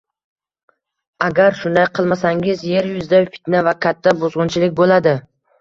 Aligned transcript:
Agar 1.25 1.59
shunday 1.59 1.85
qilmasangiz, 1.99 2.63
yer 2.71 2.89
yuzida 2.95 3.21
fitna 3.37 3.63
va 3.71 3.77
katta 3.87 4.19
buzgʻunchilik 4.25 4.79
boʻladi 4.81 5.19